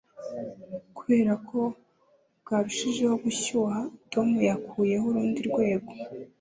Kubera 0.97 1.33
ko 1.47 1.59
bwarushijeho 2.41 3.15
gushyuha 3.23 3.77
Tom 4.11 4.29
yakuyeho 4.49 5.05
urundi 5.09 5.39
rwego 5.49 5.91